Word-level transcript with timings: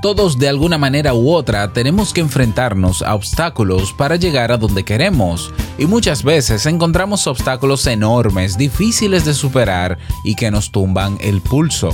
Todos 0.00 0.38
de 0.38 0.48
alguna 0.48 0.78
manera 0.78 1.12
u 1.12 1.32
otra 1.32 1.72
tenemos 1.72 2.12
que 2.12 2.20
enfrentarnos 2.20 3.02
a 3.02 3.16
obstáculos 3.16 3.92
para 3.92 4.14
llegar 4.14 4.52
a 4.52 4.56
donde 4.56 4.84
queremos 4.84 5.52
y 5.76 5.86
muchas 5.86 6.22
veces 6.22 6.66
encontramos 6.66 7.26
obstáculos 7.26 7.84
enormes, 7.88 8.56
difíciles 8.56 9.24
de 9.24 9.34
superar 9.34 9.98
y 10.22 10.36
que 10.36 10.52
nos 10.52 10.70
tumban 10.70 11.18
el 11.20 11.40
pulso. 11.40 11.90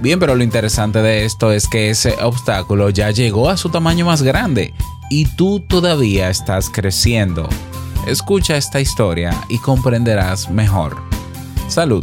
Bien, 0.00 0.18
pero 0.18 0.34
lo 0.34 0.42
interesante 0.42 1.00
de 1.02 1.24
esto 1.24 1.52
es 1.52 1.68
que 1.68 1.90
ese 1.90 2.16
obstáculo 2.20 2.90
ya 2.90 3.12
llegó 3.12 3.48
a 3.48 3.56
su 3.56 3.68
tamaño 3.68 4.06
más 4.06 4.22
grande 4.22 4.74
y 5.08 5.26
tú 5.36 5.60
todavía 5.60 6.28
estás 6.30 6.68
creciendo. 6.68 7.48
Escucha 8.08 8.56
esta 8.56 8.80
historia 8.80 9.32
y 9.48 9.58
comprenderás 9.58 10.50
mejor. 10.50 10.96
Salud. 11.68 12.02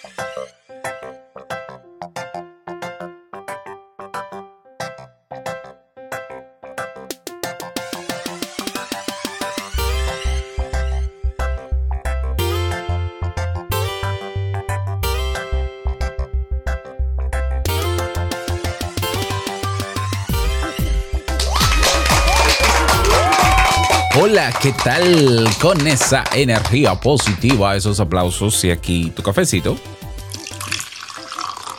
Hola, 24.31 24.53
¿qué 24.61 24.71
tal? 24.71 25.45
Con 25.61 25.85
esa 25.85 26.23
energía 26.33 26.95
positiva, 26.95 27.75
esos 27.75 27.99
aplausos 27.99 28.63
y 28.63 28.71
aquí 28.71 29.11
tu 29.13 29.23
cafecito. 29.23 29.75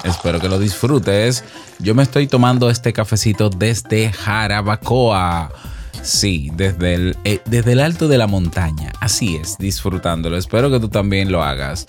Espero 0.05 0.39
que 0.39 0.51
lo 0.51 0.59
disfrutes. 0.59 1.45
Yo 1.79 1.95
me 1.95 2.03
estoy 2.03 2.27
tomando 2.27 2.69
este 2.69 2.93
cafecito 2.93 3.49
desde 3.49 4.13
Jarabacoa. 4.13 5.51
Sí, 6.03 6.51
desde 6.53 6.93
el, 6.93 7.17
eh, 7.25 7.41
desde 7.47 7.73
el 7.73 7.81
alto 7.81 8.07
de 8.07 8.19
la 8.19 8.27
montaña. 8.27 8.93
Así 9.01 9.37
es, 9.37 9.57
disfrutándolo. 9.57 10.37
Espero 10.37 10.71
que 10.71 10.79
tú 10.79 10.91
también 10.91 11.33
lo 11.33 11.43
hagas. 11.43 11.87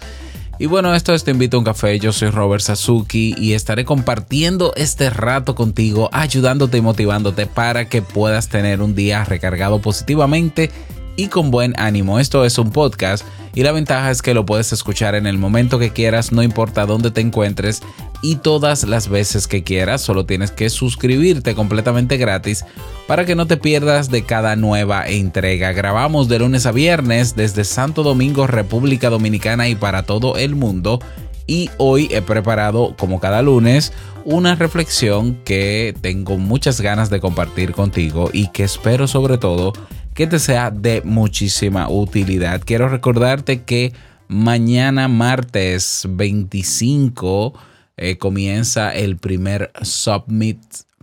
Y 0.64 0.66
bueno, 0.66 0.96
esto 0.96 1.14
es 1.14 1.26
Te 1.26 1.32
invito 1.32 1.58
a 1.58 1.60
un 1.60 1.66
café. 1.66 2.00
Yo 2.00 2.14
soy 2.14 2.30
Robert 2.30 2.64
Sasuki 2.64 3.36
y 3.38 3.52
estaré 3.52 3.84
compartiendo 3.84 4.72
este 4.78 5.10
rato 5.10 5.56
contigo, 5.56 6.08
ayudándote 6.14 6.78
y 6.78 6.82
motivándote 6.82 7.48
para 7.48 7.90
que 7.90 8.02
puedas 8.02 8.48
tener 8.48 8.82
un 8.82 8.96
día 8.96 9.26
recargado 9.26 9.82
positivamente 9.82 10.72
y 11.16 11.28
con 11.28 11.52
buen 11.52 11.74
ánimo. 11.78 12.20
Esto 12.20 12.46
es 12.46 12.58
un 12.58 12.72
podcast 12.72 13.26
y 13.56 13.64
la 13.64 13.72
ventaja 13.72 14.10
es 14.10 14.22
que 14.22 14.34
lo 14.34 14.46
puedes 14.46 14.74
escuchar 14.74 15.16
en 15.16 15.28
el 15.28 15.38
momento 15.38 15.78
que 15.80 15.92
quieras, 15.92 16.32
no 16.32 16.42
importa 16.42 16.86
dónde 16.86 17.12
te 17.12 17.22
encuentres 17.22 17.82
y 18.22 18.38
todas 18.38 18.84
las 18.84 19.10
veces 19.10 19.48
que 19.48 19.64
quieras. 19.64 20.02
Solo 20.02 20.26
tienes 20.26 20.52
que 20.52 20.70
suscribirte 20.70 21.54
completamente 21.54 22.18
gratis 22.18 22.66
para 23.08 23.26
que 23.26 23.36
no 23.36 23.46
te 23.46 23.58
pierdas 23.58 24.10
de 24.10 24.24
cada 24.24 24.56
nueva 24.56 25.08
entrega. 25.08 25.72
Grabamos 25.72 26.30
de 26.30 26.40
lunes 26.40 26.66
a 26.66 26.72
viernes 26.72 27.36
desde 27.36 27.64
Santo 27.64 28.02
Domingo, 28.02 28.48
República 28.48 29.10
Dominicana 29.10 29.70
y 29.70 29.76
para 29.76 30.04
todo 30.04 30.38
el 30.38 30.56
mundo. 30.56 31.00
Y 31.46 31.70
hoy 31.78 32.08
he 32.10 32.22
preparado, 32.22 32.96
como 32.98 33.20
cada 33.20 33.42
lunes, 33.42 33.92
una 34.24 34.56
reflexión 34.56 35.36
que 35.44 35.94
tengo 36.00 36.38
muchas 36.38 36.80
ganas 36.80 37.10
de 37.10 37.20
compartir 37.20 37.74
contigo 37.74 38.30
y 38.32 38.48
que 38.48 38.64
espero 38.64 39.08
sobre 39.08 39.38
todo 39.38 39.74
que 40.14 40.28
te 40.28 40.40
sea 40.40 40.72
de 40.72 41.02
muchísima 41.04 41.90
utilidad. 41.90 42.62
Quiero 42.64 42.88
recordarte 42.90 43.64
que 43.64 43.94
mañana 44.28 45.08
martes 45.08 46.06
25 46.08 47.54
eh, 47.98 48.18
comienza 48.18 48.94
el 48.94 49.18
primer 49.18 49.72
Submit 49.82 50.60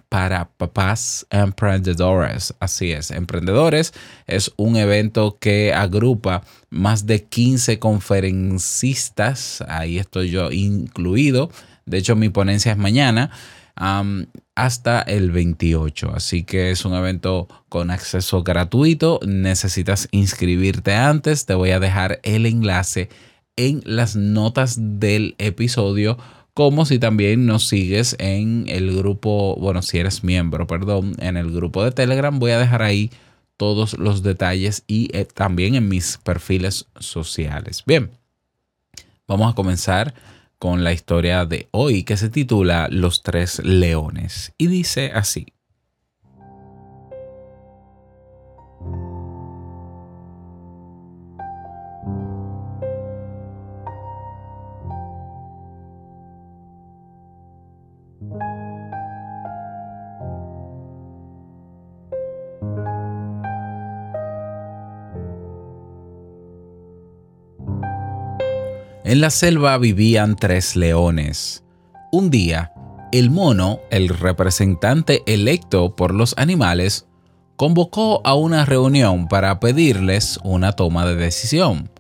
para 0.09 0.51
papás 0.57 1.27
emprendedores. 1.31 2.55
Así 2.61 2.93
es, 2.93 3.11
emprendedores 3.11 3.93
es 4.27 4.53
un 4.57 4.77
evento 4.77 5.39
que 5.41 5.73
agrupa 5.73 6.43
más 6.69 7.07
de 7.07 7.25
15 7.25 7.79
conferencistas. 7.79 9.63
Ahí 9.69 9.99
estoy 9.99 10.31
yo 10.31 10.51
incluido. 10.51 11.51
De 11.87 11.99
hecho, 11.99 12.17
mi 12.17 12.29
ponencia 12.29 12.73
es 12.73 12.79
mañana. 12.79 13.31
Hasta 14.55 15.01
el 15.03 15.31
28. 15.31 16.13
Así 16.15 16.45
que 16.45 16.71
es 16.71 16.85
un 16.85 16.95
evento 16.95 17.49
con 17.69 17.91
acceso 17.91 18.43
gratuito. 18.43 19.21
Necesitas 19.27 20.09
inscribirte 20.11 20.95
antes. 20.95 21.47
Te 21.47 21.55
voy 21.55 21.71
a 21.71 21.81
dejar 21.81 22.21
el 22.23 22.45
enlace 22.47 23.09
en 23.57 23.83
las 23.85 24.17
notas 24.17 24.77
del 24.79 25.35
episodio. 25.39 26.19
Como 26.53 26.85
si 26.85 26.99
también 26.99 27.47
nos 27.47 27.69
sigues 27.69 28.17
en 28.19 28.67
el 28.69 28.95
grupo, 28.95 29.57
bueno, 29.57 29.83
si 29.83 29.99
eres 29.99 30.25
miembro, 30.25 30.67
perdón, 30.67 31.15
en 31.19 31.37
el 31.37 31.51
grupo 31.51 31.83
de 31.83 31.93
Telegram, 31.93 32.39
voy 32.39 32.51
a 32.51 32.59
dejar 32.59 32.83
ahí 32.83 33.11
todos 33.57 33.99
los 33.99 34.23
detalles 34.23 34.85
y 34.87 35.09
eh, 35.17 35.25
también 35.25 35.75
en 35.75 35.89
mis 35.89 36.19
perfiles 36.19 36.87
sociales. 36.99 37.85
Bien, 37.87 38.11
vamos 39.27 39.51
a 39.51 39.55
comenzar 39.55 40.13
con 40.61 40.85
la 40.85 40.93
historia 40.93 41.47
de 41.47 41.69
hoy 41.73 42.05
que 42.05 42.19
se 42.19 42.29
titula 42.29 42.87
Los 42.91 43.23
tres 43.23 43.61
leones 43.65 44.53
y 44.59 44.67
dice 44.67 45.11
así. 45.13 45.47
En 69.11 69.21
la 69.21 69.31
selva 69.31 69.77
vivían 69.77 70.37
tres 70.37 70.77
leones. 70.77 71.65
Un 72.13 72.31
día, 72.31 72.73
el 73.11 73.29
mono, 73.29 73.81
el 73.91 74.09
representante 74.09 75.25
electo 75.27 75.97
por 75.97 76.15
los 76.15 76.33
animales, 76.37 77.09
convocó 77.57 78.21
a 78.25 78.35
una 78.37 78.65
reunión 78.67 79.27
para 79.27 79.59
pedirles 79.59 80.39
una 80.45 80.75
toma 80.75 81.07
de 81.07 81.17
decisión. 81.17 81.91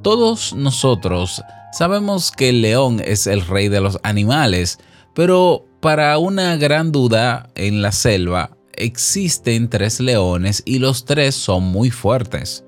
Todos 0.00 0.54
nosotros 0.54 1.42
sabemos 1.74 2.30
que 2.30 2.48
el 2.48 2.62
león 2.62 3.02
es 3.04 3.26
el 3.26 3.46
rey 3.46 3.68
de 3.68 3.82
los 3.82 3.98
animales, 4.02 4.78
pero 5.14 5.66
para 5.80 6.16
una 6.16 6.56
gran 6.56 6.90
duda 6.90 7.50
en 7.54 7.82
la 7.82 7.92
selva 7.92 8.56
existen 8.72 9.68
tres 9.68 10.00
leones 10.00 10.62
y 10.64 10.78
los 10.78 11.04
tres 11.04 11.34
son 11.34 11.64
muy 11.64 11.90
fuertes. 11.90 12.64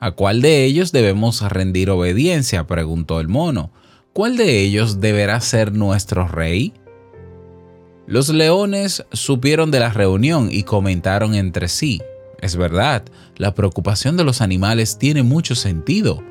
¿A 0.00 0.12
cuál 0.12 0.40
de 0.40 0.64
ellos 0.64 0.92
debemos 0.92 1.42
rendir 1.42 1.90
obediencia? 1.90 2.66
preguntó 2.66 3.20
el 3.20 3.28
mono. 3.28 3.70
¿Cuál 4.14 4.38
de 4.38 4.60
ellos 4.62 5.00
deberá 5.00 5.38
ser 5.40 5.72
nuestro 5.72 6.26
rey? 6.26 6.72
Los 8.06 8.30
leones 8.30 9.04
supieron 9.12 9.70
de 9.70 9.78
la 9.78 9.90
reunión 9.90 10.48
y 10.50 10.62
comentaron 10.62 11.34
entre 11.34 11.68
sí. 11.68 12.00
Es 12.40 12.56
verdad, 12.56 13.04
la 13.36 13.54
preocupación 13.54 14.16
de 14.16 14.24
los 14.24 14.40
animales 14.40 14.96
tiene 14.98 15.22
mucho 15.22 15.54
sentido. 15.54 16.22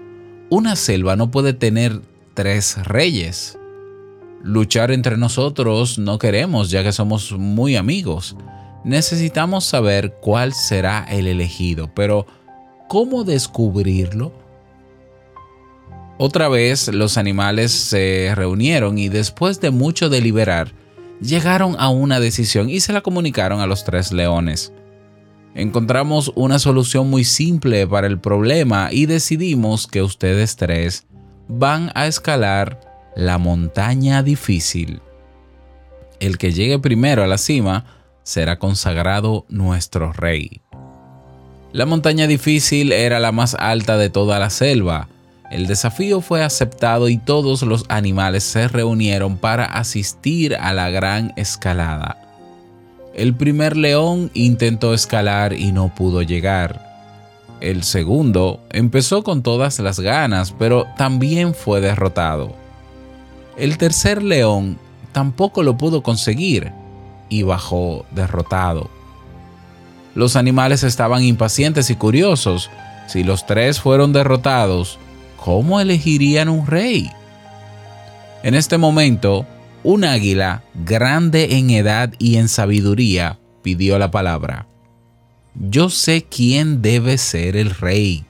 Una 0.49 0.75
selva 0.75 1.15
no 1.15 1.29
puede 1.29 1.53
tener 1.53 2.01
tres 2.33 2.83
reyes. 2.87 3.59
Luchar 4.41 4.89
entre 4.89 5.15
nosotros 5.15 5.99
no 5.99 6.17
queremos 6.17 6.71
ya 6.71 6.81
que 6.81 6.91
somos 6.91 7.33
muy 7.33 7.75
amigos. 7.75 8.35
Necesitamos 8.83 9.65
saber 9.65 10.15
cuál 10.21 10.53
será 10.53 11.05
el 11.07 11.27
elegido, 11.27 11.93
pero 11.93 12.25
¿Cómo 12.89 13.23
descubrirlo? 13.23 14.33
Otra 16.17 16.49
vez 16.49 16.87
los 16.91 17.19
animales 17.19 17.71
se 17.71 18.33
reunieron 18.33 18.97
y 18.97 19.09
después 19.09 19.61
de 19.61 19.69
mucho 19.69 20.09
deliberar, 20.09 20.73
llegaron 21.21 21.75
a 21.77 21.89
una 21.89 22.19
decisión 22.19 22.67
y 22.67 22.79
se 22.79 22.91
la 22.91 23.01
comunicaron 23.01 23.61
a 23.61 23.67
los 23.67 23.83
tres 23.83 24.11
leones. 24.11 24.73
Encontramos 25.53 26.31
una 26.33 26.57
solución 26.57 27.11
muy 27.11 27.25
simple 27.25 27.85
para 27.85 28.07
el 28.07 28.19
problema 28.19 28.89
y 28.91 29.05
decidimos 29.05 29.85
que 29.85 30.01
ustedes 30.01 30.55
tres 30.55 31.05
van 31.47 31.91
a 31.93 32.07
escalar 32.07 33.11
la 33.15 33.37
montaña 33.37 34.23
difícil. 34.23 34.99
El 36.19 36.39
que 36.39 36.53
llegue 36.53 36.79
primero 36.79 37.23
a 37.23 37.27
la 37.27 37.37
cima 37.37 37.85
será 38.23 38.57
consagrado 38.57 39.45
nuestro 39.47 40.11
rey. 40.11 40.63
La 41.71 41.85
montaña 41.85 42.25
difícil 42.25 42.91
era 42.91 43.19
la 43.19 43.31
más 43.31 43.53
alta 43.53 43.97
de 43.97 44.09
toda 44.09 44.39
la 44.39 44.49
selva. 44.49 45.07
El 45.51 45.67
desafío 45.67 46.19
fue 46.21 46.43
aceptado 46.43 47.09
y 47.09 47.17
todos 47.17 47.61
los 47.61 47.85
animales 47.89 48.43
se 48.43 48.67
reunieron 48.67 49.37
para 49.37 49.65
asistir 49.65 50.55
a 50.55 50.73
la 50.73 50.89
gran 50.89 51.31
escalada. 51.35 52.17
El 53.13 53.35
primer 53.35 53.77
león 53.77 54.31
intentó 54.33 54.95
escalar 54.95 55.53
y 55.53 55.71
no 55.71 55.93
pudo 55.93 56.23
llegar. 56.23 56.89
El 57.61 57.83
segundo 57.83 58.61
empezó 58.71 59.23
con 59.23 59.43
todas 59.43 59.77
las 59.79 59.99
ganas, 59.99 60.53
pero 60.57 60.87
también 60.97 61.53
fue 61.53 61.81
derrotado. 61.81 62.55
El 63.57 63.77
tercer 63.77 64.23
león 64.23 64.79
tampoco 65.11 65.61
lo 65.61 65.77
pudo 65.77 66.01
conseguir 66.01 66.71
y 67.27 67.43
bajó 67.43 68.05
derrotado. 68.11 68.89
Los 70.19 70.35
animales 70.35 70.83
estaban 70.83 71.23
impacientes 71.23 71.89
y 71.89 71.95
curiosos. 71.95 72.69
Si 73.07 73.23
los 73.23 73.45
tres 73.45 73.79
fueron 73.79 74.11
derrotados, 74.11 74.99
¿cómo 75.37 75.79
elegirían 75.79 76.49
un 76.49 76.67
rey? 76.67 77.09
En 78.43 78.53
este 78.53 78.77
momento, 78.77 79.45
un 79.81 80.03
águila, 80.03 80.61
grande 80.73 81.55
en 81.55 81.69
edad 81.69 82.11
y 82.19 82.35
en 82.35 82.49
sabiduría, 82.49 83.39
pidió 83.63 83.97
la 83.97 84.11
palabra. 84.11 84.67
Yo 85.55 85.89
sé 85.89 86.25
quién 86.29 86.81
debe 86.81 87.17
ser 87.17 87.55
el 87.55 87.69
rey. 87.69 88.25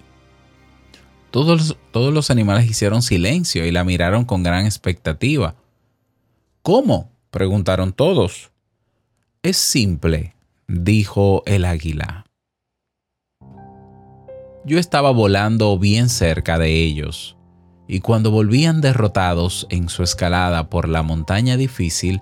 Todos, 1.31 1.75
todos 1.89 2.13
los 2.13 2.29
animales 2.29 2.69
hicieron 2.69 3.01
silencio 3.01 3.65
y 3.65 3.71
la 3.71 3.83
miraron 3.83 4.25
con 4.25 4.43
gran 4.43 4.67
expectativa. 4.67 5.55
¿Cómo? 6.61 7.09
preguntaron 7.31 7.93
todos. 7.93 8.51
Es 9.41 9.57
simple, 9.57 10.35
dijo 10.69 11.41
el 11.47 11.65
águila. 11.65 12.25
Yo 14.65 14.77
estaba 14.77 15.09
volando 15.09 15.79
bien 15.79 16.09
cerca 16.09 16.59
de 16.59 16.83
ellos, 16.83 17.37
y 17.87 18.01
cuando 18.01 18.29
volvían 18.29 18.79
derrotados 18.79 19.65
en 19.71 19.89
su 19.89 20.03
escalada 20.03 20.69
por 20.69 20.87
la 20.87 21.01
montaña 21.01 21.57
difícil, 21.57 22.21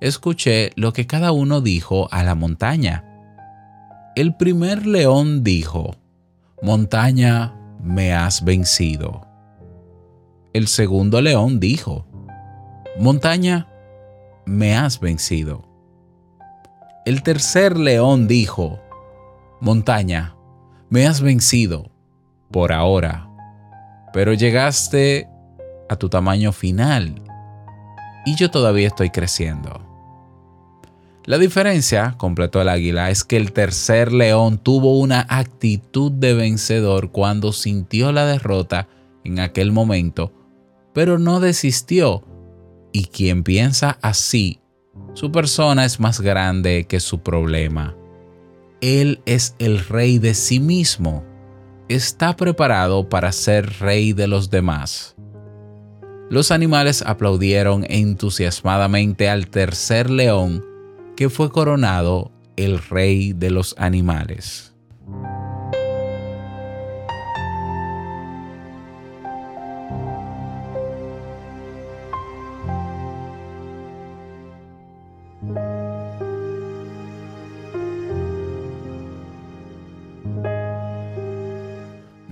escuché 0.00 0.70
lo 0.76 0.92
que 0.92 1.08
cada 1.08 1.32
uno 1.32 1.60
dijo 1.60 2.08
a 2.12 2.22
la 2.22 2.36
montaña. 2.36 3.04
El 4.14 4.36
primer 4.36 4.86
león 4.86 5.42
dijo, 5.42 5.96
Montaña, 6.62 7.56
me 7.82 8.14
has 8.14 8.44
vencido. 8.44 9.26
El 10.52 10.68
segundo 10.68 11.20
león 11.20 11.58
dijo, 11.58 12.06
Montaña, 12.96 13.66
me 14.46 14.76
has 14.76 15.00
vencido. 15.00 15.67
El 17.08 17.22
tercer 17.22 17.78
león 17.78 18.28
dijo, 18.28 18.80
Montaña, 19.62 20.36
me 20.90 21.06
has 21.06 21.22
vencido 21.22 21.90
por 22.50 22.70
ahora, 22.70 23.30
pero 24.12 24.34
llegaste 24.34 25.26
a 25.88 25.96
tu 25.96 26.10
tamaño 26.10 26.52
final 26.52 27.22
y 28.26 28.36
yo 28.36 28.50
todavía 28.50 28.88
estoy 28.88 29.08
creciendo. 29.08 29.80
La 31.24 31.38
diferencia, 31.38 32.14
completó 32.18 32.60
el 32.60 32.68
águila, 32.68 33.08
es 33.08 33.24
que 33.24 33.38
el 33.38 33.54
tercer 33.54 34.12
león 34.12 34.58
tuvo 34.58 34.98
una 34.98 35.24
actitud 35.30 36.12
de 36.12 36.34
vencedor 36.34 37.10
cuando 37.10 37.54
sintió 37.54 38.12
la 38.12 38.26
derrota 38.26 38.86
en 39.24 39.40
aquel 39.40 39.72
momento, 39.72 40.30
pero 40.92 41.18
no 41.18 41.40
desistió. 41.40 42.22
Y 42.92 43.04
quien 43.06 43.44
piensa 43.44 43.96
así, 44.02 44.60
su 45.14 45.32
persona 45.32 45.84
es 45.84 46.00
más 46.00 46.20
grande 46.20 46.86
que 46.86 47.00
su 47.00 47.20
problema. 47.20 47.96
Él 48.80 49.20
es 49.26 49.56
el 49.58 49.80
rey 49.80 50.18
de 50.18 50.34
sí 50.34 50.60
mismo. 50.60 51.24
Está 51.88 52.36
preparado 52.36 53.08
para 53.08 53.32
ser 53.32 53.80
rey 53.80 54.12
de 54.12 54.28
los 54.28 54.50
demás. 54.50 55.16
Los 56.30 56.50
animales 56.50 57.02
aplaudieron 57.06 57.86
entusiasmadamente 57.88 59.28
al 59.28 59.48
tercer 59.48 60.10
león 60.10 60.64
que 61.16 61.30
fue 61.30 61.50
coronado 61.50 62.30
el 62.56 62.78
rey 62.78 63.32
de 63.32 63.50
los 63.50 63.74
animales. 63.78 64.67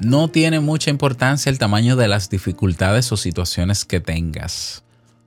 No 0.06 0.28
tiene 0.28 0.60
mucha 0.60 0.90
importancia 0.90 1.50
el 1.50 1.58
tamaño 1.58 1.96
de 1.96 2.06
las 2.06 2.30
dificultades 2.30 3.10
o 3.10 3.16
situaciones 3.16 3.84
que 3.84 3.98
tengas 3.98 4.84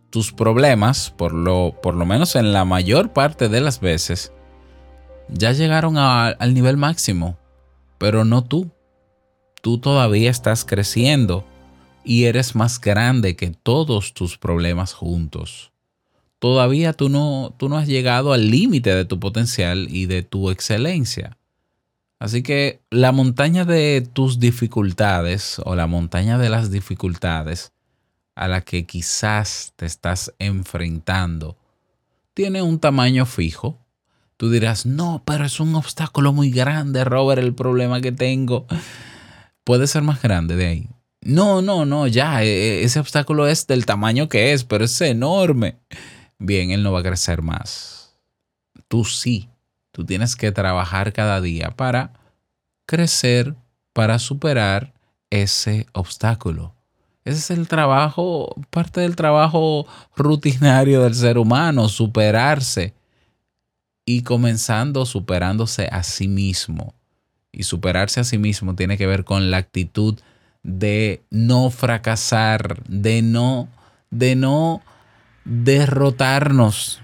tus 0.09 0.31
problemas, 0.31 1.13
por 1.17 1.33
lo, 1.33 1.75
por 1.83 1.95
lo 1.95 2.05
menos 2.05 2.37
en 2.37 2.53
la 2.53 2.63
mayor 2.63 3.11
parte 3.11 3.49
de 3.49 3.59
las 3.59 3.81
veces, 3.81 4.31
ya 5.27 5.51
llegaron 5.51 5.97
al 5.97 6.53
nivel 6.53 6.77
máximo, 6.77 7.37
pero 7.97 8.23
no 8.23 8.45
tú. 8.45 8.71
Tú 9.61 9.79
todavía 9.79 10.31
estás 10.31 10.63
creciendo 10.63 11.43
y 12.05 12.23
eres 12.23 12.55
más 12.55 12.79
grande 12.79 13.35
que 13.35 13.49
todos 13.49 14.13
tus 14.13 14.37
problemas 14.37 14.93
juntos. 14.93 15.73
Todavía 16.39 16.93
tú 16.93 17.09
no, 17.09 17.53
tú 17.59 17.67
no 17.67 17.77
has 17.77 17.89
llegado 17.89 18.31
al 18.31 18.49
límite 18.49 18.95
de 18.95 19.03
tu 19.03 19.19
potencial 19.19 19.89
y 19.89 20.05
de 20.05 20.23
tu 20.23 20.49
excelencia. 20.49 21.37
Así 22.19 22.43
que 22.43 22.81
la 22.89 23.13
montaña 23.13 23.63
de 23.63 24.07
tus 24.13 24.39
dificultades 24.39 25.59
o 25.63 25.75
la 25.75 25.87
montaña 25.87 26.37
de 26.37 26.49
las 26.49 26.69
dificultades 26.69 27.71
a 28.35 28.47
la 28.47 28.61
que 28.61 28.85
quizás 28.85 29.73
te 29.77 29.85
estás 29.85 30.33
enfrentando 30.37 31.57
tiene 32.33 32.61
un 32.61 32.79
tamaño 32.79 33.25
fijo. 33.25 33.77
Tú 34.37 34.49
dirás, 34.49 34.85
no, 34.85 35.23
pero 35.25 35.45
es 35.45 35.59
un 35.59 35.75
obstáculo 35.75 36.31
muy 36.31 36.51
grande, 36.51 37.03
Robert, 37.03 37.41
el 37.41 37.53
problema 37.53 37.99
que 37.99 38.13
tengo. 38.13 38.65
Puede 39.65 39.87
ser 39.87 40.03
más 40.03 40.21
grande 40.21 40.55
de 40.55 40.67
ahí. 40.67 40.89
No, 41.21 41.61
no, 41.61 41.85
no, 41.85 42.07
ya, 42.07 42.43
e, 42.43 42.47
e, 42.47 42.83
ese 42.83 42.99
obstáculo 42.99 43.47
es 43.47 43.67
del 43.67 43.85
tamaño 43.85 44.29
que 44.29 44.53
es, 44.53 44.63
pero 44.63 44.85
es 44.85 45.01
enorme. 45.01 45.77
Bien, 46.37 46.71
él 46.71 46.81
no 46.81 46.93
va 46.93 47.01
a 47.01 47.03
crecer 47.03 47.41
más. 47.41 48.15
Tú 48.87 49.03
sí, 49.03 49.49
tú 49.99 50.05
tienes 50.05 50.37
que 50.37 50.53
trabajar 50.53 51.11
cada 51.11 51.41
día 51.41 51.71
para 51.75 52.13
crecer, 52.85 53.53
para 53.91 54.17
superar 54.17 54.93
ese 55.29 55.87
obstáculo. 55.91 56.73
Ese 57.25 57.39
es 57.39 57.51
el 57.51 57.67
trabajo, 57.67 58.55
parte 58.69 59.01
del 59.01 59.17
trabajo 59.17 59.85
rutinario 60.15 61.01
del 61.03 61.15
ser 61.15 61.37
humano, 61.37 61.89
superarse 61.89 62.93
y 64.05 64.21
comenzando 64.21 65.05
superándose 65.05 65.89
a 65.91 66.01
sí 66.03 66.29
mismo. 66.29 66.93
Y 67.51 67.63
superarse 67.63 68.21
a 68.21 68.23
sí 68.23 68.37
mismo 68.37 68.75
tiene 68.75 68.97
que 68.97 69.05
ver 69.05 69.25
con 69.25 69.51
la 69.51 69.57
actitud 69.57 70.17
de 70.63 71.23
no 71.29 71.71
fracasar, 71.71 72.81
de 72.87 73.21
no, 73.21 73.67
de 74.11 74.37
no 74.37 74.81
derrotarnos, 75.43 77.01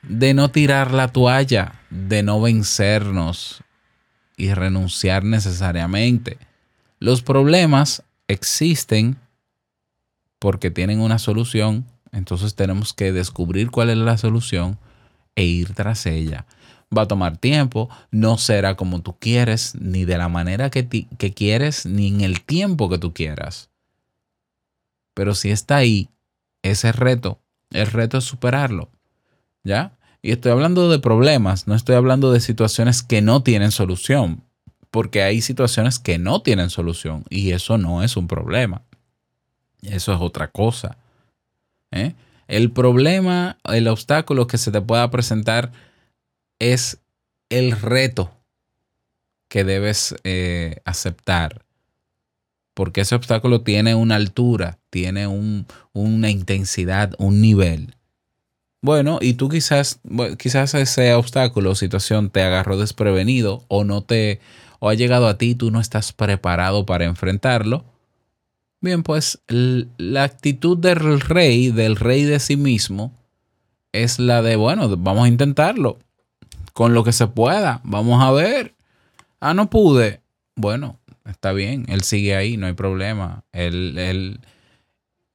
de 0.00 0.32
no 0.32 0.50
tirar 0.50 0.94
la 0.94 1.08
toalla, 1.08 1.77
de 1.90 2.22
no 2.22 2.40
vencernos 2.40 3.62
y 4.36 4.52
renunciar 4.54 5.24
necesariamente. 5.24 6.38
Los 7.00 7.22
problemas 7.22 8.02
existen 8.28 9.18
porque 10.38 10.70
tienen 10.70 11.00
una 11.00 11.18
solución, 11.18 11.86
entonces 12.12 12.54
tenemos 12.54 12.92
que 12.92 13.12
descubrir 13.12 13.70
cuál 13.70 13.90
es 13.90 13.96
la 13.96 14.16
solución 14.18 14.78
e 15.34 15.44
ir 15.44 15.74
tras 15.74 16.06
ella. 16.06 16.46
Va 16.96 17.02
a 17.02 17.08
tomar 17.08 17.36
tiempo, 17.36 17.90
no 18.10 18.38
será 18.38 18.76
como 18.76 19.02
tú 19.02 19.16
quieres, 19.18 19.74
ni 19.74 20.04
de 20.04 20.16
la 20.16 20.28
manera 20.28 20.70
que, 20.70 20.88
que 20.88 21.34
quieres, 21.34 21.84
ni 21.84 22.08
en 22.08 22.20
el 22.22 22.40
tiempo 22.42 22.88
que 22.88 22.98
tú 22.98 23.12
quieras. 23.12 23.68
Pero 25.14 25.34
si 25.34 25.50
está 25.50 25.76
ahí, 25.76 26.08
ese 26.62 26.92
reto, 26.92 27.40
el 27.70 27.86
reto 27.86 28.18
es 28.18 28.24
superarlo. 28.24 28.88
¿Ya? 29.64 29.97
Y 30.20 30.32
estoy 30.32 30.52
hablando 30.52 30.90
de 30.90 30.98
problemas, 30.98 31.66
no 31.66 31.74
estoy 31.74 31.94
hablando 31.94 32.32
de 32.32 32.40
situaciones 32.40 33.02
que 33.02 33.22
no 33.22 33.42
tienen 33.42 33.70
solución, 33.70 34.42
porque 34.90 35.22
hay 35.22 35.40
situaciones 35.40 35.98
que 35.98 36.18
no 36.18 36.42
tienen 36.42 36.70
solución 36.70 37.24
y 37.30 37.52
eso 37.52 37.78
no 37.78 38.02
es 38.02 38.16
un 38.16 38.26
problema. 38.26 38.82
Eso 39.82 40.12
es 40.12 40.20
otra 40.20 40.48
cosa. 40.48 40.98
¿eh? 41.92 42.14
El 42.48 42.72
problema, 42.72 43.58
el 43.64 43.86
obstáculo 43.88 44.46
que 44.46 44.58
se 44.58 44.72
te 44.72 44.80
pueda 44.80 45.08
presentar 45.10 45.70
es 46.58 46.98
el 47.48 47.72
reto 47.80 48.32
que 49.48 49.64
debes 49.64 50.14
eh, 50.24 50.76
aceptar. 50.84 51.64
Porque 52.74 53.00
ese 53.02 53.14
obstáculo 53.14 53.62
tiene 53.62 53.94
una 53.94 54.16
altura, 54.16 54.78
tiene 54.90 55.26
un, 55.26 55.66
una 55.92 56.30
intensidad, 56.30 57.14
un 57.18 57.40
nivel. 57.40 57.96
Bueno, 58.80 59.18
y 59.20 59.34
tú 59.34 59.48
quizás, 59.48 60.00
quizás 60.38 60.74
ese 60.74 61.12
obstáculo 61.14 61.70
o 61.70 61.74
situación 61.74 62.30
te 62.30 62.42
agarró 62.42 62.76
desprevenido 62.76 63.64
o 63.68 63.84
no 63.84 64.02
te, 64.02 64.40
o 64.78 64.88
ha 64.88 64.94
llegado 64.94 65.26
a 65.26 65.36
ti 65.36 65.50
y 65.50 65.54
tú 65.54 65.70
no 65.70 65.80
estás 65.80 66.12
preparado 66.12 66.86
para 66.86 67.04
enfrentarlo. 67.04 67.84
Bien, 68.80 69.02
pues 69.02 69.40
la 69.48 70.22
actitud 70.22 70.78
del 70.78 71.20
rey, 71.20 71.72
del 71.72 71.96
rey 71.96 72.22
de 72.22 72.38
sí 72.38 72.56
mismo, 72.56 73.12
es 73.92 74.20
la 74.20 74.42
de, 74.42 74.54
bueno, 74.54 74.88
vamos 74.96 75.24
a 75.24 75.28
intentarlo 75.28 75.98
con 76.72 76.94
lo 76.94 77.02
que 77.02 77.12
se 77.12 77.26
pueda, 77.26 77.80
vamos 77.82 78.22
a 78.22 78.30
ver. 78.30 78.76
Ah, 79.40 79.54
no 79.54 79.68
pude. 79.68 80.20
Bueno, 80.54 81.00
está 81.24 81.52
bien, 81.52 81.86
él 81.88 82.02
sigue 82.02 82.36
ahí, 82.36 82.56
no 82.56 82.66
hay 82.66 82.74
problema. 82.74 83.42
Él, 83.52 83.98
él, 83.98 84.40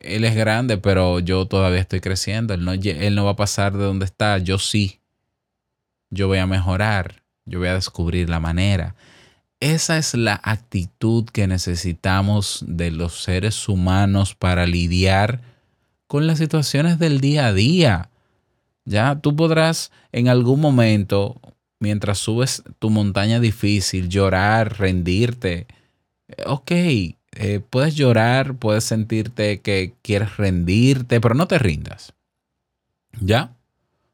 él 0.04 0.26
es 0.26 0.36
grande, 0.36 0.78
pero 0.78 1.20
yo 1.20 1.48
todavía 1.48 1.80
estoy 1.80 2.02
creciendo. 2.02 2.54
Él 2.54 2.64
no, 2.64 2.74
él 2.74 3.16
no 3.16 3.26
va 3.26 3.32
a 3.32 3.36
pasar 3.36 3.74
de 3.74 3.84
donde 3.84 4.06
está, 4.06 4.38
yo 4.38 4.60
sí. 4.60 5.00
Yo 6.10 6.28
voy 6.28 6.38
a 6.38 6.46
mejorar, 6.46 7.24
yo 7.46 7.60
voy 7.60 7.70
a 7.70 7.74
descubrir 7.74 8.30
la 8.30 8.40
manera. 8.40 8.96
Esa 9.60 9.98
es 9.98 10.14
la 10.14 10.40
actitud 10.44 11.26
que 11.26 11.48
necesitamos 11.48 12.64
de 12.68 12.92
los 12.92 13.24
seres 13.24 13.70
humanos 13.70 14.36
para 14.36 14.68
lidiar 14.68 15.42
con 16.08 16.28
las 16.28 16.38
situaciones 16.38 17.00
del 17.00 17.22
día 17.22 17.48
a 17.48 17.54
día. 17.54 18.10
Ya 18.86 19.16
tú 19.16 19.36
podrás 19.36 19.92
en 20.12 20.28
algún 20.28 20.60
momento, 20.60 21.40
mientras 21.80 22.20
subes 22.20 22.64
tu 22.80 22.90
montaña 22.90 23.40
difícil, 23.40 24.10
llorar, 24.10 24.78
rendirte. 24.78 25.68
Ok, 26.46 26.72
eh, 27.36 27.62
puedes 27.68 27.96
llorar, 27.96 28.56
puedes 28.56 28.84
sentirte 28.84 29.62
que 29.62 29.96
quieres 30.02 30.38
rendirte, 30.38 31.20
pero 31.22 31.36
no 31.36 31.48
te 31.48 31.60
rindas. 31.60 32.13
¿Ya? 33.20 33.56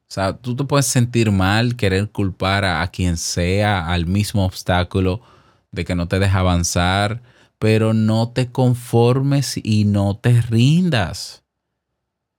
O 0.09 0.11
sea, 0.11 0.38
tú 0.38 0.55
te 0.55 0.63
puedes 0.63 0.88
sentir 0.88 1.31
mal, 1.31 1.75
querer 1.75 2.09
culpar 2.09 2.65
a 2.65 2.88
quien 2.88 3.17
sea, 3.17 3.91
al 3.91 4.07
mismo 4.07 4.45
obstáculo 4.45 5.21
de 5.71 5.85
que 5.85 5.95
no 5.95 6.07
te 6.07 6.19
deja 6.19 6.39
avanzar, 6.39 7.21
pero 7.59 7.93
no 7.93 8.31
te 8.31 8.51
conformes 8.51 9.59
y 9.61 9.85
no 9.85 10.17
te 10.17 10.41
rindas. 10.41 11.43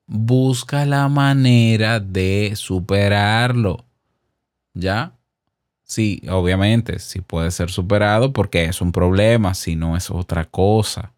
Busca 0.07 0.85
la 0.85 1.09
manera 1.09 2.01
de 2.01 2.55
superarlo. 2.57 3.85
¿Ya? 4.75 5.20
Sí, 5.91 6.23
obviamente, 6.31 7.01
sí 7.01 7.21
puede 7.21 7.51
ser 7.51 7.69
superado 7.69 8.33
porque 8.33 8.63
es 8.67 8.81
un 8.81 8.93
problema, 8.93 9.55
si 9.55 9.75
no 9.75 9.97
es 9.97 10.09
otra 10.09 10.45
cosa. 10.45 11.13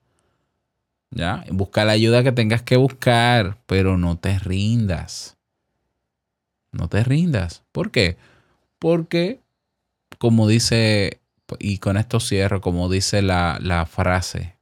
¿Ya? 1.11 1.45
Busca 1.50 1.85
la 1.85 1.93
ayuda 1.93 2.23
que 2.23 2.33
tengas 2.33 2.62
que 2.62 2.79
buscar, 2.79 3.59
pero 3.67 3.99
no 3.99 4.17
te 4.17 4.38
rindas. 4.38 5.37
No 6.71 6.88
te 6.88 7.05
rindas. 7.05 7.64
¿Por 7.71 7.91
qué? 7.91 8.17
Porque, 8.79 9.41
como 10.17 10.49
dice 10.49 11.21
y 11.59 11.76
con 11.76 11.99
esto 11.99 12.19
cierro, 12.19 12.62
como 12.62 12.88
dice 12.88 13.21
la, 13.21 13.59
la 13.61 13.85
frase 13.85 14.57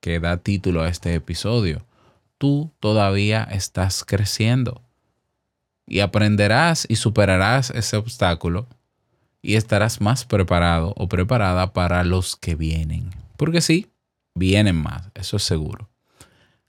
que 0.00 0.20
da 0.20 0.36
título 0.36 0.82
a 0.82 0.88
este 0.90 1.14
episodio, 1.14 1.86
tú 2.36 2.74
todavía 2.78 3.44
estás 3.44 4.04
creciendo 4.04 4.82
y 5.86 6.00
aprenderás 6.00 6.84
y 6.90 6.96
superarás 6.96 7.70
ese 7.70 7.96
obstáculo 7.96 8.68
y 9.42 9.56
estarás 9.56 10.00
más 10.00 10.24
preparado 10.24 10.94
o 10.96 11.08
preparada 11.08 11.72
para 11.72 12.04
los 12.04 12.36
que 12.36 12.54
vienen. 12.54 13.10
Porque 13.36 13.60
sí, 13.60 13.86
vienen 14.34 14.76
más, 14.76 15.10
eso 15.14 15.36
es 15.36 15.42
seguro. 15.42 15.88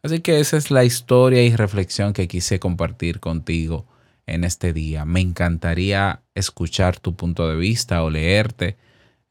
Así 0.02 0.22
que 0.22 0.40
esa 0.40 0.58
es 0.58 0.72
la 0.72 0.86
historia 0.86 1.44
y 1.44 1.56
reflexión 1.56 2.14
que 2.14 2.28
quise 2.28 2.60
compartir 2.60 3.20
contigo 3.20 3.86
en 4.26 4.44
este 4.44 4.72
día. 4.72 5.04
Me 5.06 5.20
encantaría 5.20 6.22
escuchar 6.36 7.00
tu 7.00 7.16
punto 7.16 7.50
de 7.50 7.56
vista 7.56 8.04
o 8.04 8.10
leerte 8.10 8.78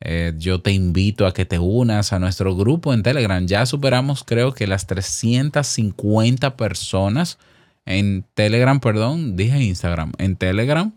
eh, 0.00 0.32
yo 0.36 0.60
te 0.60 0.70
invito 0.70 1.26
a 1.26 1.34
que 1.34 1.44
te 1.44 1.58
unas 1.58 2.12
a 2.12 2.18
nuestro 2.18 2.54
grupo 2.54 2.94
en 2.94 3.02
Telegram. 3.02 3.44
Ya 3.46 3.66
superamos 3.66 4.24
creo 4.24 4.52
que 4.52 4.66
las 4.66 4.86
350 4.86 6.56
personas 6.56 7.38
en 7.84 8.24
Telegram, 8.34 8.80
perdón, 8.80 9.36
dije 9.36 9.62
Instagram, 9.62 10.12
en 10.18 10.36
Telegram. 10.36 10.92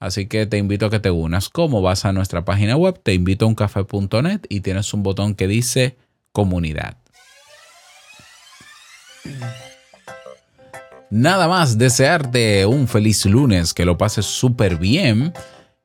Así 0.00 0.26
que 0.26 0.46
te 0.46 0.56
invito 0.56 0.86
a 0.86 0.90
que 0.90 0.98
te 0.98 1.10
unas. 1.10 1.50
¿Cómo? 1.50 1.82
Vas 1.82 2.06
a 2.06 2.12
nuestra 2.12 2.44
página 2.44 2.76
web, 2.76 2.98
te 3.02 3.14
invito 3.14 3.44
a 3.44 3.48
uncafe.net 3.48 4.40
y 4.48 4.60
tienes 4.60 4.92
un 4.94 5.02
botón 5.02 5.34
que 5.34 5.46
dice 5.46 5.98
comunidad. 6.32 6.96
Nada 11.10 11.48
más 11.48 11.76
desearte 11.76 12.64
un 12.66 12.88
feliz 12.88 13.26
lunes, 13.26 13.74
que 13.74 13.84
lo 13.84 13.98
pases 13.98 14.26
súper 14.26 14.76
bien 14.76 15.34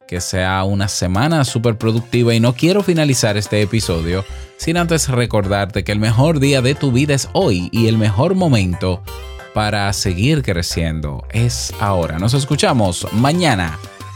que 0.07 0.22
sea 0.22 0.63
una 0.63 0.88
semana 0.88 1.43
súper 1.43 1.77
productiva 1.77 2.34
y 2.34 2.39
no 2.39 2.53
quiero 2.53 2.84
finalizar 2.84 3.38
este 3.38 3.62
episodio 3.62 4.24
sin 4.57 4.77
antes 4.77 5.10
recordarte 5.10 5.84
que 5.84 5.91
el 5.91 6.00
mejor 6.00 6.39
día 6.39 6.62
de 6.62 6.75
tu 6.75 6.91
vida 6.91 7.13
es 7.13 7.27
hoy 7.34 7.69
y 7.72 7.88
el 7.88 7.98
mejor 7.98 8.36
momento 8.36 9.03
para 9.53 9.91
seguir 9.93 10.43
creciendo 10.43 11.25
es 11.31 11.74
ahora. 11.79 12.19
Nos 12.19 12.34
escuchamos 12.34 13.07
mañana 13.13 13.79